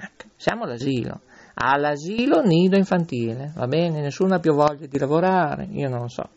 Ecco, 0.00 0.28
siamo 0.36 0.64
all'asilo. 0.64 1.20
All'asilo 1.54 2.42
nido 2.42 2.76
infantile, 2.76 3.52
va 3.54 3.66
bene? 3.66 4.00
Nessuno 4.00 4.34
ha 4.34 4.38
più 4.38 4.54
voglia 4.54 4.86
di 4.86 4.98
lavorare, 4.98 5.68
io 5.70 5.88
non 5.88 6.00
lo 6.00 6.08
so. 6.08 6.28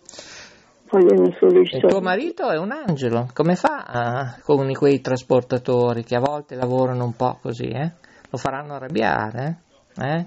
Il 1.80 1.86
tuo 1.88 2.02
marito 2.02 2.50
è 2.50 2.58
un 2.58 2.72
angelo, 2.72 3.30
come 3.34 3.56
fa 3.56 3.84
ah, 3.88 4.38
con 4.44 4.72
quei 4.74 5.00
trasportatori 5.02 6.04
che 6.04 6.16
a 6.16 6.20
volte 6.20 6.56
lavorano 6.56 7.06
un 7.06 7.16
po' 7.16 7.40
così, 7.42 7.68
eh? 7.68 7.94
Lo 8.30 8.38
faranno 8.38 8.74
arrabbiare, 8.74 9.62
eh? 9.98 10.18
Eh? 10.18 10.26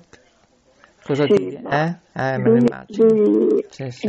Cosa 1.04 1.24
Sì, 1.24 1.34
ti... 1.34 1.54
Eh? 1.54 1.96
Eh, 2.12 2.38
me 2.38 2.48
lo 2.48 2.56
immagino. 2.56 3.62
Sì, 3.68 3.90
sì. 3.90 4.08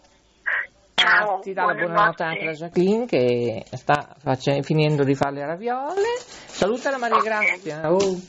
Ciao, 1.01 1.39
ti 1.39 1.53
dà 1.53 1.65
la 1.65 1.73
buonanotte 1.73 2.23
anche 2.23 2.43
la 2.45 2.51
Jacqueline 2.51 3.05
che 3.07 3.65
sta 3.71 4.15
face- 4.19 4.61
finendo 4.61 5.03
di 5.03 5.15
fare 5.15 5.33
le 5.33 5.45
raviole. 5.47 6.01
Saluta 6.45 6.91
la 6.91 6.97
Maria. 6.99 7.21
Grazia. 7.21 7.91
Oh. 7.91 8.19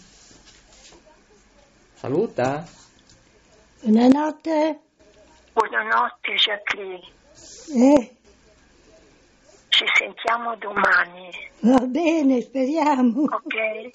Saluta. 1.94 2.64
Buonanotte. 3.82 4.80
Buonanotte 5.52 6.32
Jacqueline, 6.34 7.00
Eh, 7.74 8.16
ci 9.68 9.84
sentiamo 9.98 10.56
domani, 10.56 11.28
va 11.60 11.84
bene, 11.86 12.40
speriamo. 12.40 13.24
ok? 13.24 13.90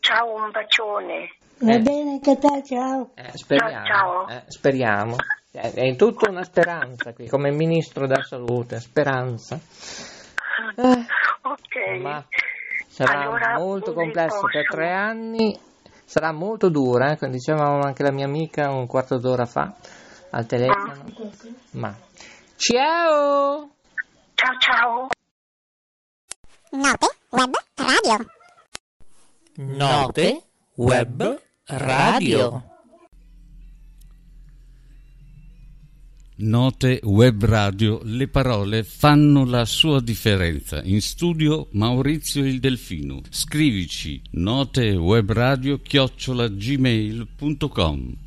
Ciao, 0.00 0.34
un 0.34 0.50
bacione. 0.50 1.28
Va 1.58 1.74
Eh. 1.74 1.80
bene 1.80 2.10
anche 2.12 2.30
a 2.30 2.36
te, 2.36 2.62
ciao. 2.64 3.10
Eh, 3.16 3.30
speriamo. 3.36 3.86
Ciao, 3.86 4.26
ciao. 4.26 4.28
eh, 4.28 4.42
speriamo. 4.48 5.16
Eh, 5.58 5.72
È, 5.72 5.96
tutta 5.96 6.28
una 6.28 6.44
speranza 6.44 7.12
qui, 7.14 7.28
come 7.28 7.50
ministro 7.50 8.06
della 8.06 8.22
salute. 8.22 8.78
Speranza. 8.78 9.58
Eh, 10.76 11.06
Ok. 11.42 12.00
ma 12.00 12.24
sarà 12.88 13.20
Allora, 13.20 13.54
molto 13.58 13.92
complesso 13.94 14.40
per 14.50 14.66
tre 14.68 14.92
anni. 14.92 15.58
Sarà 16.04 16.32
molto 16.32 16.68
dura, 16.68 17.12
eh, 17.12 17.16
come 17.18 17.32
diceva 17.32 17.80
anche 17.82 18.02
la 18.02 18.12
mia 18.12 18.26
amica 18.26 18.70
un 18.70 18.86
quarto 18.86 19.18
d'ora 19.18 19.44
fa 19.46 19.74
al 20.30 20.46
telefono. 20.46 21.04
Ma 21.72 21.94
ciao! 22.56 23.70
Ciao, 24.34 24.58
ciao. 24.58 25.06
Note 26.72 27.06
web 27.30 27.54
radio. 27.74 28.26
Note 29.56 30.42
web 30.74 31.40
radio. 31.64 32.75
Note 36.38 37.00
web 37.02 37.42
radio, 37.44 38.00
le 38.02 38.28
parole 38.28 38.82
fanno 38.82 39.46
la 39.46 39.64
sua 39.64 40.02
differenza. 40.02 40.82
In 40.82 41.00
studio 41.00 41.68
Maurizio 41.72 42.44
il 42.44 42.60
Delfino. 42.60 43.22
Scrivici 43.30 44.20
notewebradio 44.32 45.80
chiocciola 45.80 46.46
gmail.com 46.48 48.24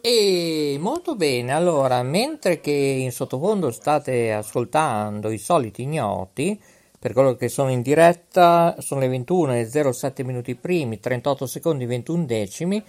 E 0.00 0.76
molto 0.78 1.16
bene, 1.16 1.52
allora, 1.52 2.02
mentre 2.02 2.60
che 2.60 2.70
in 2.70 3.10
sottofondo 3.10 3.70
state 3.72 4.32
ascoltando 4.32 5.30
i 5.30 5.38
soliti 5.38 5.82
ignoti, 5.82 6.60
per 6.98 7.12
coloro 7.12 7.34
che 7.34 7.48
sono 7.48 7.70
in 7.70 7.82
diretta, 7.82 8.76
sono 8.78 9.00
le 9.00 9.08
21 9.08 9.54
e 9.56 9.92
07 9.92 10.22
minuti 10.22 10.54
primi, 10.54 11.00
38 11.00 11.46
secondi 11.46 11.84
21 11.84 12.24
decimi, 12.26 12.82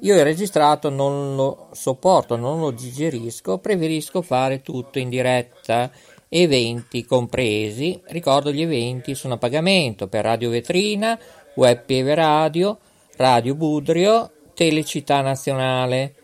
io 0.00 0.14
il 0.16 0.24
registrato 0.24 0.88
non 0.88 1.36
lo 1.36 1.68
sopporto, 1.72 2.36
non 2.36 2.60
lo 2.60 2.70
digerisco, 2.70 3.58
preferisco 3.58 4.22
fare 4.22 4.62
tutto 4.62 4.98
in 4.98 5.08
diretta, 5.10 5.90
eventi 6.28 7.04
compresi, 7.04 8.00
ricordo 8.06 8.50
gli 8.50 8.62
eventi 8.62 9.14
sono 9.14 9.34
a 9.34 9.38
pagamento 9.38 10.08
per 10.08 10.24
Radio 10.24 10.50
Vetrina, 10.50 11.18
Web 11.54 11.84
Pieve 11.84 12.14
Radio, 12.14 12.78
Radio 13.16 13.54
Budrio, 13.54 14.30
Telecittà 14.54 15.20
Nazionale 15.20 16.14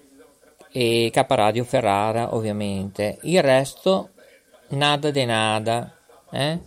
e 0.72 1.10
K 1.12 1.24
Radio 1.28 1.64
Ferrara 1.64 2.34
ovviamente 2.34 3.18
il 3.22 3.42
resto 3.42 4.10
nada 4.68 5.10
de 5.10 5.24
nada 5.24 5.96
eh? 6.30 6.58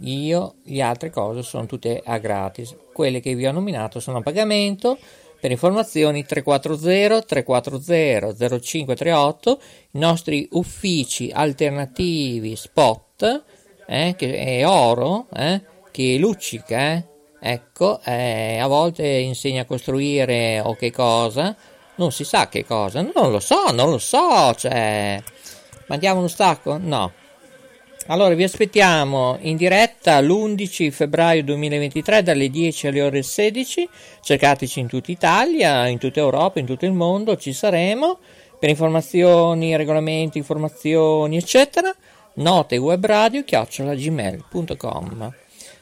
io 0.00 0.54
le 0.64 0.82
altre 0.82 1.10
cose 1.10 1.42
sono 1.42 1.66
tutte 1.66 2.02
a 2.04 2.18
gratis 2.18 2.76
quelle 2.92 3.20
che 3.20 3.34
vi 3.34 3.46
ho 3.46 3.52
nominato 3.52 4.00
sono 4.00 4.18
a 4.18 4.22
pagamento 4.22 4.98
per 5.40 5.50
informazioni 5.50 6.24
340 6.24 7.22
340 7.22 8.58
0538 8.60 9.60
i 9.92 9.98
nostri 9.98 10.48
uffici 10.52 11.30
alternativi 11.32 12.54
spot 12.56 13.44
eh, 13.86 14.14
che 14.16 14.36
è 14.36 14.66
oro 14.66 15.26
eh, 15.34 15.62
che 15.90 16.16
luccica 16.18 16.92
eh. 16.92 17.04
ecco 17.40 18.00
eh, 18.04 18.58
a 18.58 18.66
volte 18.66 19.06
insegna 19.06 19.62
a 19.62 19.64
costruire 19.64 20.60
o 20.60 20.74
che 20.74 20.90
cosa 20.90 21.56
non 21.98 22.10
si 22.10 22.24
sa 22.24 22.48
che 22.48 22.64
cosa, 22.64 23.02
non 23.02 23.30
lo 23.30 23.40
so, 23.40 23.70
non 23.72 23.90
lo 23.90 23.98
so, 23.98 24.54
cioè, 24.54 25.22
mandiamo 25.86 26.18
uno 26.18 26.28
stacco? 26.28 26.78
No. 26.80 27.12
Allora 28.06 28.34
vi 28.34 28.42
aspettiamo 28.42 29.36
in 29.40 29.58
diretta 29.58 30.18
l'11 30.20 30.90
febbraio 30.90 31.44
2023 31.44 32.22
dalle 32.22 32.48
10 32.48 32.86
alle 32.86 33.02
ore 33.02 33.22
16, 33.22 33.86
cercateci 34.22 34.80
in 34.80 34.86
tutta 34.86 35.10
Italia, 35.10 35.86
in 35.88 35.98
tutta 35.98 36.20
Europa, 36.20 36.58
in 36.58 36.66
tutto 36.66 36.86
il 36.86 36.92
mondo, 36.92 37.36
ci 37.36 37.52
saremo, 37.52 38.18
per 38.58 38.70
informazioni, 38.70 39.76
regolamenti, 39.76 40.38
informazioni, 40.38 41.36
eccetera, 41.36 41.94
note 42.34 42.76
web 42.78 43.04
radio 43.04 43.44
gmail.com. 43.44 45.32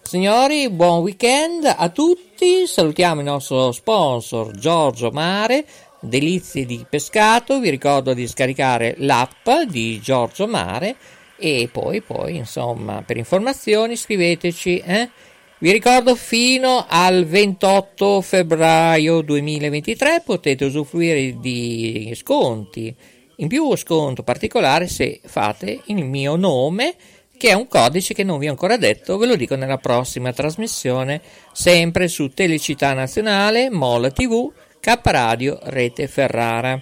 Signori, 0.02 0.70
buon 0.70 1.00
weekend 1.00 1.64
a 1.64 1.88
tutti, 1.88 2.64
salutiamo 2.66 3.20
il 3.20 3.26
nostro 3.26 3.72
sponsor 3.72 4.52
Giorgio 4.52 5.10
Mare, 5.10 5.64
Delizie 6.06 6.64
di 6.64 6.86
pescato, 6.88 7.58
vi 7.58 7.68
ricordo 7.68 8.14
di 8.14 8.26
scaricare 8.28 8.94
l'app 8.98 9.48
di 9.68 10.00
Giorgio 10.00 10.46
Mare 10.46 10.96
e 11.36 11.68
poi, 11.70 12.00
poi 12.00 12.36
insomma, 12.36 13.02
per 13.02 13.16
informazioni 13.16 13.96
scriveteci. 13.96 14.78
Eh? 14.78 15.10
Vi 15.58 15.72
ricordo 15.72 16.14
fino 16.14 16.84
al 16.88 17.24
28 17.24 18.20
febbraio 18.20 19.20
2023 19.22 20.22
potete 20.24 20.66
usufruire 20.66 21.38
di 21.40 22.12
sconti, 22.14 22.94
in 23.36 23.48
più 23.48 23.74
sconto 23.74 24.22
particolare 24.22 24.86
se 24.86 25.20
fate 25.24 25.80
il 25.86 26.04
mio 26.04 26.36
nome 26.36 26.94
che 27.36 27.48
è 27.48 27.52
un 27.52 27.68
codice 27.68 28.14
che 28.14 28.24
non 28.24 28.38
vi 28.38 28.46
ho 28.46 28.50
ancora 28.50 28.76
detto, 28.76 29.18
ve 29.18 29.26
lo 29.26 29.36
dico 29.36 29.56
nella 29.56 29.76
prossima 29.76 30.32
trasmissione, 30.32 31.20
sempre 31.52 32.08
su 32.08 32.28
Telecittà 32.28 32.94
Nazionale, 32.94 33.68
Mola 33.70 34.10
TV, 34.10 34.50
K 34.86 35.00
Radio, 35.02 35.58
Rete 35.64 36.06
Ferrara, 36.06 36.80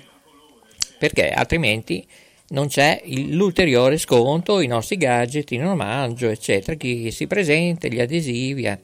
perché 0.99 1.31
altrimenti 1.31 2.07
non 2.49 2.67
c'è 2.69 3.01
l'ulteriore 3.07 3.97
sconto, 3.97 4.61
i 4.61 4.67
nostri 4.67 4.99
gadget 4.99 5.53
in 5.53 5.65
omaggio, 5.65 6.29
eccetera, 6.29 6.77
chi 6.77 7.11
si 7.11 7.27
presenta, 7.27 7.89
gli 7.89 7.99
adesivi. 8.01 8.65
eh. 8.65 8.79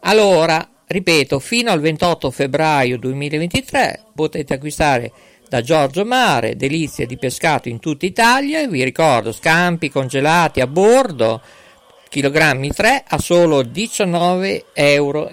Allora, 0.00 0.66
ripeto, 0.86 1.38
fino 1.38 1.70
al 1.70 1.80
28 1.80 2.30
febbraio 2.30 2.96
2023 2.96 4.04
potete 4.14 4.54
acquistare 4.54 5.12
da 5.50 5.60
Giorgio 5.60 6.06
Mare 6.06 6.56
delizie 6.56 7.04
di 7.04 7.18
pescato 7.18 7.68
in 7.68 7.78
tutta 7.78 8.06
Italia 8.06 8.66
vi 8.66 8.82
ricordo 8.82 9.30
scampi 9.30 9.90
congelati 9.90 10.60
a 10.60 10.66
bordo 10.66 11.40
chilogrammi 12.08 12.70
3 12.70 13.04
a 13.06 13.18
solo 13.18 13.62
19,90 13.62 14.64
euro 14.72 15.28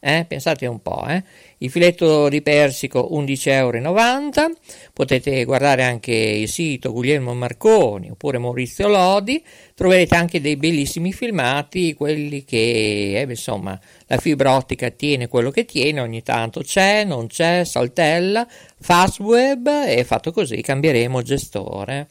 eh? 0.00 0.24
pensate 0.26 0.66
un 0.66 0.80
po' 0.80 1.06
eh? 1.06 1.22
il 1.58 1.70
filetto 1.70 2.30
di 2.30 2.40
persico 2.40 3.08
11,90 3.12 3.48
euro 3.50 4.54
potete 4.94 5.44
guardare 5.44 5.84
anche 5.84 6.12
il 6.12 6.48
sito 6.48 6.90
Guglielmo 6.90 7.34
Marconi 7.34 8.10
oppure 8.10 8.38
Maurizio 8.38 8.88
Lodi 8.88 9.44
troverete 9.74 10.16
anche 10.16 10.40
dei 10.40 10.56
bellissimi 10.56 11.12
filmati 11.12 11.92
quelli 11.92 12.44
che 12.44 13.20
eh, 13.20 13.26
insomma 13.28 13.78
la 14.06 14.16
fibra 14.16 14.56
ottica 14.56 14.88
tiene 14.90 15.28
quello 15.28 15.50
che 15.50 15.66
tiene 15.66 16.00
ogni 16.00 16.22
tanto 16.22 16.62
c'è, 16.62 17.04
non 17.04 17.26
c'è, 17.26 17.64
saltella 17.64 18.46
Fastweb 18.80 19.68
e 19.86 20.02
fatto 20.04 20.32
così 20.32 20.62
cambieremo 20.62 21.20
gestore 21.20 22.08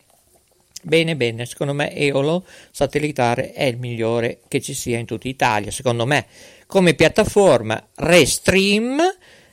Bene, 0.82 1.18
bene, 1.18 1.46
secondo 1.46 1.74
me 1.74 1.94
Eolo 1.94 2.46
satellitare 2.72 3.52
è 3.52 3.66
il 3.66 3.78
migliore 3.78 4.40
che 4.48 4.62
ci 4.62 4.74
sia 4.74 4.98
in 4.98 5.06
tutta 5.06 5.28
Italia, 5.28 5.72
secondo 5.72 6.06
me. 6.06 6.26
Come 6.68 6.94
piattaforma 6.94 7.90
Restream, 7.96 9.00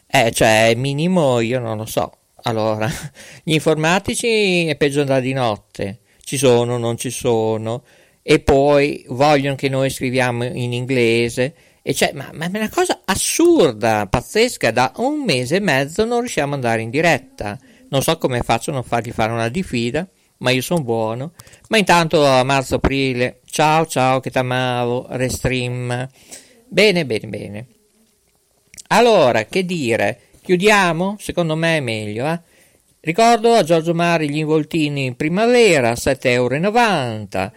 eh, 0.06 0.30
cioè 0.30 0.72
minimo, 0.76 1.40
io 1.40 1.58
non 1.58 1.78
lo 1.78 1.86
so. 1.86 2.12
Allora, 2.42 2.88
gli 3.42 3.54
informatici 3.54 4.66
è 4.66 4.76
peggio 4.76 5.00
andare 5.00 5.22
di 5.22 5.32
notte, 5.32 6.00
ci 6.22 6.36
sono, 6.36 6.78
non 6.78 6.96
ci 6.96 7.10
sono, 7.10 7.82
e 8.22 8.38
poi 8.38 9.04
vogliono 9.08 9.56
che 9.56 9.68
noi 9.68 9.90
scriviamo 9.90 10.44
in 10.44 10.72
inglese, 10.72 11.54
e 11.82 11.92
cioè, 11.92 12.12
ma, 12.14 12.30
ma 12.34 12.46
è 12.46 12.50
una 12.56 12.70
cosa 12.70 13.00
assurda, 13.04 14.06
pazzesca, 14.06 14.70
da 14.70 14.92
un 14.98 15.24
mese 15.24 15.56
e 15.56 15.60
mezzo 15.60 16.04
non 16.04 16.20
riusciamo 16.20 16.54
ad 16.54 16.64
andare 16.64 16.82
in 16.82 16.90
diretta. 16.90 17.58
Non 17.88 18.02
so 18.02 18.16
come 18.18 18.42
faccio 18.42 18.70
a 18.70 18.74
non 18.74 18.82
fargli 18.82 19.12
fare 19.12 19.32
una 19.32 19.48
diffida 19.48 20.08
ma 20.38 20.50
io 20.50 20.62
sono 20.62 20.82
buono. 20.82 21.32
Ma 21.68 21.78
intanto 21.78 22.24
a 22.24 22.42
marzo-aprile, 22.42 23.40
ciao 23.44 23.86
ciao 23.86 24.20
che 24.20 24.30
t'amavo, 24.30 25.06
restream. 25.10 26.08
Bene, 26.68 27.06
bene, 27.06 27.26
bene. 27.28 27.66
Allora, 28.88 29.44
che 29.44 29.64
dire? 29.64 30.20
Chiudiamo? 30.42 31.16
Secondo 31.18 31.56
me 31.56 31.78
è 31.78 31.80
meglio, 31.80 32.26
eh? 32.26 32.40
Ricordo 33.00 33.52
a 33.52 33.62
Giorgio 33.62 33.94
Mari 33.94 34.28
gli 34.28 34.38
involtini 34.38 35.04
in 35.04 35.16
primavera, 35.16 35.92
7,90 35.92 36.28
euro. 36.28 37.52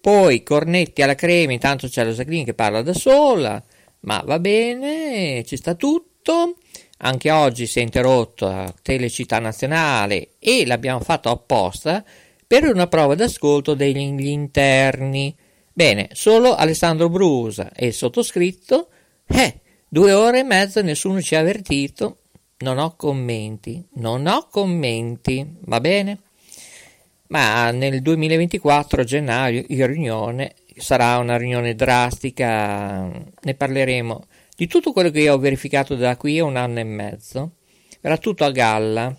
Poi 0.00 0.42
cornetti 0.42 1.02
alla 1.02 1.14
crema, 1.14 1.52
intanto 1.52 1.88
c'è 1.88 2.04
la 2.04 2.10
Jacqueline 2.10 2.44
che 2.44 2.54
parla 2.54 2.82
da 2.82 2.92
sola, 2.92 3.62
ma 4.00 4.22
va 4.26 4.38
bene, 4.38 5.44
ci 5.44 5.56
sta 5.56 5.74
tutto. 5.74 6.56
Anche 7.04 7.30
oggi 7.30 7.66
si 7.66 7.80
è 7.80 7.82
interrotto 7.82 8.46
a 8.46 8.72
Telecittà 8.80 9.38
Nazionale 9.38 10.36
e 10.38 10.64
l'abbiamo 10.64 11.00
fatto 11.00 11.28
apposta 11.28 12.02
per 12.46 12.64
una 12.64 12.86
prova 12.86 13.14
d'ascolto 13.14 13.74
degli 13.74 14.26
interni. 14.26 15.36
Bene, 15.70 16.08
solo 16.12 16.54
Alessandro 16.54 17.10
Brusa 17.10 17.72
e 17.74 17.88
il 17.88 17.92
sottoscritto, 17.92 18.88
eh, 19.26 19.60
due 19.86 20.12
ore 20.12 20.38
e 20.38 20.44
mezza 20.44 20.80
nessuno 20.80 21.20
ci 21.20 21.34
ha 21.34 21.40
avvertito. 21.40 22.20
Non 22.58 22.78
ho 22.78 22.96
commenti, 22.96 23.84
non 23.96 24.26
ho 24.26 24.48
commenti, 24.50 25.46
va 25.60 25.80
bene? 25.80 26.20
Ma 27.26 27.70
nel 27.70 28.00
2024 28.00 29.02
a 29.02 29.04
gennaio 29.04 29.62
in 29.68 29.86
riunione 29.86 30.54
sarà 30.78 31.18
una 31.18 31.36
riunione 31.36 31.74
drastica, 31.74 33.02
ne 33.02 33.54
parleremo 33.54 34.24
di 34.54 34.66
tutto 34.66 34.92
quello 34.92 35.10
che 35.10 35.20
io 35.20 35.34
ho 35.34 35.38
verificato 35.38 35.94
da 35.96 36.16
qui 36.16 36.38
a 36.38 36.44
un 36.44 36.56
anno 36.56 36.78
e 36.78 36.84
mezzo. 36.84 37.52
Era 38.00 38.18
tutto 38.18 38.44
a 38.44 38.50
galla. 38.50 39.14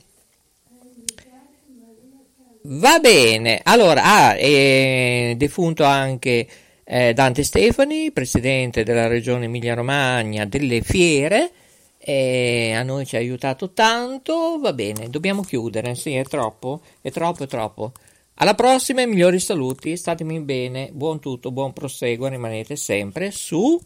Va 2.67 2.97
bene, 2.99 3.59
allora, 3.63 4.01
ah, 4.03 4.35
è 4.35 5.35
defunto 5.37 5.83
anche 5.83 6.47
eh, 6.83 7.13
Dante 7.13 7.43
Stefani, 7.43 8.11
presidente 8.11 8.83
della 8.83 9.05
regione 9.05 9.45
Emilia-Romagna 9.45 10.45
delle 10.45 10.81
fiere, 10.81 11.51
e 11.99 12.73
a 12.73 12.81
noi 12.81 13.05
ci 13.05 13.17
ha 13.17 13.19
aiutato 13.19 13.71
tanto, 13.71 14.57
va 14.59 14.73
bene, 14.73 15.09
dobbiamo 15.09 15.43
chiudere, 15.43 15.93
sì, 15.93 16.15
è 16.15 16.23
troppo, 16.23 16.81
è 17.01 17.11
troppo, 17.11 17.43
è 17.43 17.47
troppo. 17.47 17.91
Alla 18.35 18.55
prossima 18.55 19.05
migliori 19.05 19.39
saluti, 19.39 19.95
statemi 19.95 20.39
bene, 20.41 20.89
buon 20.91 21.19
tutto, 21.19 21.51
buon 21.51 21.71
proseguo, 21.71 22.27
rimanete 22.27 22.75
sempre 22.75 23.29
su 23.29 23.79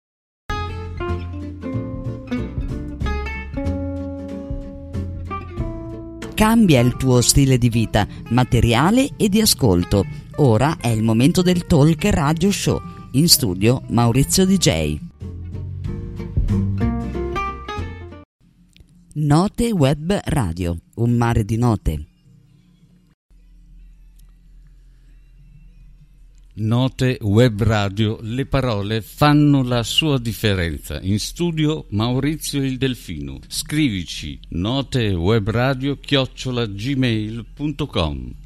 Cambia 6.34 6.80
il 6.80 6.98
tuo 6.98 7.22
stile 7.22 7.60
di 7.60 7.70
vita, 7.70 8.08
materiale 8.30 9.10
e 9.16 9.30
di 9.30 9.42
ascolto. 9.42 10.26
Ora 10.40 10.78
è 10.80 10.90
il 10.90 11.02
momento 11.02 11.42
del 11.42 11.66
Talk 11.66 12.06
Radio 12.06 12.52
Show. 12.52 12.80
In 13.14 13.28
studio 13.28 13.82
Maurizio 13.88 14.46
DJ. 14.46 15.00
Note 19.14 19.72
Web 19.72 20.22
Radio, 20.26 20.78
un 20.98 21.14
mare 21.14 21.44
di 21.44 21.58
note. 21.58 22.06
Note 26.54 27.18
Web 27.22 27.64
Radio, 27.64 28.20
le 28.22 28.46
parole 28.46 29.02
fanno 29.02 29.64
la 29.64 29.82
sua 29.82 30.20
differenza. 30.20 31.02
In 31.02 31.20
studio 31.20 31.88
Maurizio 31.90 32.64
il 32.64 32.78
Delfino. 32.78 33.40
Scrivici 33.48 34.40
notewebradio 34.50 35.98
chiocciolagmail.com 35.98 38.46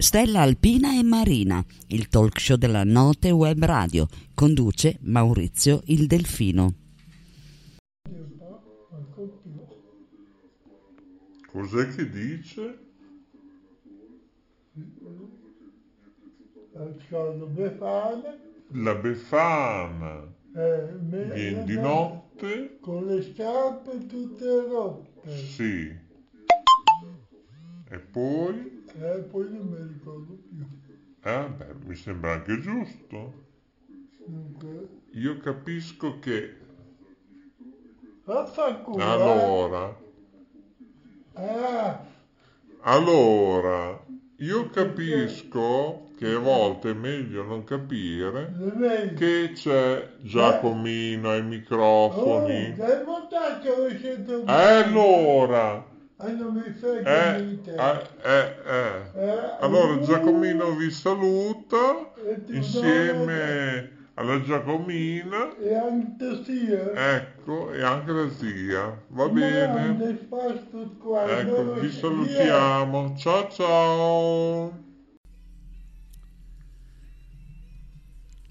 Stella 0.00 0.40
Alpina 0.40 0.98
e 0.98 1.02
Marina, 1.02 1.62
il 1.88 2.08
talk 2.08 2.40
show 2.40 2.56
della 2.56 2.84
Note 2.84 3.30
Web 3.32 3.62
Radio. 3.66 4.08
Conduce 4.32 4.96
Maurizio 5.02 5.82
il 5.88 6.06
Delfino. 6.06 6.72
Cos'è 11.46 11.94
che 11.94 12.08
dice? 12.08 12.78
La 16.72 17.44
befana. 17.44 18.38
La 18.68 18.94
befana. 18.94 20.34
Eh, 20.56 20.94
Viene 20.98 21.64
di 21.64 21.74
notte? 21.74 22.78
Con 22.80 23.04
le 23.04 23.20
scarpe 23.20 24.06
tutte 24.06 24.66
rotte. 24.66 25.36
Sì. 25.36 25.94
E 27.90 27.98
poi? 27.98 28.79
Eh, 29.00 29.20
poi 29.30 29.50
non 29.50 29.66
mi 29.66 29.92
ricordo 29.94 30.38
più. 30.46 30.62
Eh, 31.22 31.48
beh, 31.56 31.74
mi 31.86 31.94
sembra 31.94 32.32
anche 32.32 32.60
giusto. 32.60 33.32
Dunque. 34.26 34.88
Io 35.12 35.38
capisco 35.38 36.18
che... 36.18 36.56
Vaffanculo. 38.24 39.02
Allora... 39.02 39.98
Ah. 41.32 42.04
Allora, 42.82 44.04
io 44.36 44.68
capisco 44.68 46.10
che 46.18 46.32
a 46.32 46.38
volte 46.38 46.90
è 46.90 46.94
meglio 46.94 47.42
non 47.42 47.64
capire 47.64 49.14
che 49.16 49.52
c'è 49.54 50.16
Giacomino 50.20 51.30
ai 51.30 51.42
microfoni. 51.42 52.70
Oh, 52.70 52.74
dai 52.76 53.04
montaggio 53.04 53.86
Eh, 53.86 54.52
allora... 54.52 55.89
Frega 56.20 57.34
Eh, 57.36 57.42
niente. 57.42 57.70
eh, 57.74 58.06
eh, 58.24 58.54
eh. 59.14 59.56
Allora 59.60 59.98
Giacomino 60.00 60.74
vi 60.76 60.90
saluta 60.90 62.12
insieme 62.50 63.90
alla 64.14 64.42
Giacomina. 64.42 65.56
E 65.58 65.74
anche 65.74 66.42
zia. 66.44 67.16
Ecco, 67.16 67.72
e 67.72 67.82
anche 67.82 68.12
la 68.12 68.28
zia. 68.28 69.02
Va 69.08 69.28
bene. 69.28 69.96
Ecco, 71.26 71.72
vi 71.80 71.90
salutiamo. 71.90 73.14
Ciao 73.16 73.48
ciao. 73.48 74.88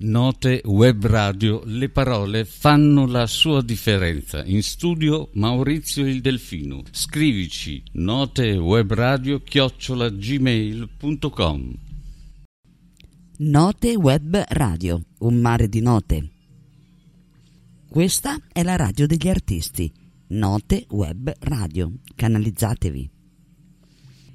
Note 0.01 0.61
Web 0.63 1.05
Radio, 1.07 1.61
le 1.65 1.89
parole 1.89 2.45
fanno 2.45 3.05
la 3.05 3.27
sua 3.27 3.61
differenza. 3.61 4.45
In 4.45 4.63
studio 4.63 5.29
Maurizio 5.33 6.07
il 6.07 6.21
Delfino. 6.21 6.83
Scrivici 6.89 7.83
notewebradio 7.91 9.41
chiocciola 9.41 10.07
gmail.com. 10.09 11.73
Note 13.39 13.95
Web 13.95 14.41
Radio, 14.47 15.01
un 15.17 15.35
mare 15.35 15.67
di 15.67 15.81
note. 15.81 16.29
Questa 17.89 18.39
è 18.53 18.63
la 18.63 18.77
radio 18.77 19.05
degli 19.05 19.27
artisti, 19.27 19.91
Note 20.27 20.85
Web 20.91 21.33
Radio. 21.39 21.91
Canalizzatevi. 22.15 23.09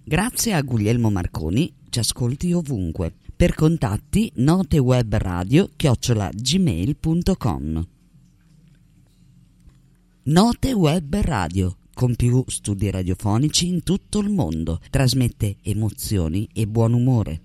Grazie 0.05 0.53
a 0.53 0.61
Guglielmo 0.61 1.09
Marconi, 1.09 1.75
ci 1.89 2.01
ascolti 2.01 2.53
ovunque 2.53 3.15
per 3.45 3.55
contatti 3.55 4.33
notewebradio 4.37 5.69
chiocciolagmail.com 5.77 7.89
Note 10.23 10.73
Web 10.73 11.15
Radio 11.17 11.77
con 11.93 12.17
più 12.17 12.43
studi 12.47 12.91
radiofonici 12.91 13.67
in 13.67 13.83
tutto 13.83 14.21
il 14.21 14.31
mondo. 14.31 14.81
Trasmette 14.89 15.59
emozioni 15.61 16.49
e 16.55 16.67
buon 16.67 16.95
umore. 16.95 17.43